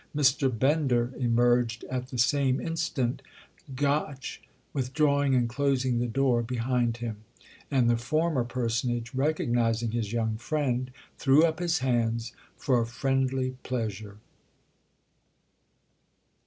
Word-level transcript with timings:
Mr. 0.15 0.49
Bender 0.49 1.13
emerged 1.15 1.83
at 1.83 2.07
the 2.07 2.17
same 2.17 2.59
instant, 2.59 3.21
Gotch 3.75 4.41
withdrawing 4.73 5.35
and 5.35 5.47
closing 5.47 5.99
the 5.99 6.07
door 6.07 6.41
behind 6.41 6.97
him; 6.97 7.17
and 7.69 7.87
the 7.87 7.97
former 7.97 8.43
personage, 8.43 9.13
recognising 9.13 9.91
his 9.91 10.11
young 10.11 10.37
friend, 10.37 10.89
threw 11.19 11.45
up 11.45 11.59
his 11.59 11.77
hands 11.85 12.33
for 12.57 12.83
friendly 12.83 13.57
pleasure. 13.61 14.17